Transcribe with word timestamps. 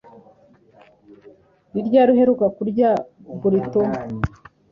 Ni 1.71 1.81
ryari 1.87 2.09
uheruka 2.13 2.45
kurya 2.57 2.89
burrito? 3.39 3.81